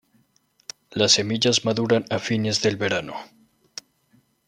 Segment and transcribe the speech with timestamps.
[0.89, 3.13] Las semillas maduran a fines del verano.